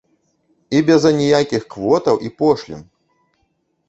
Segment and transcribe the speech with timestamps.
[0.77, 2.81] І без аніякіх квотаў і пошлін!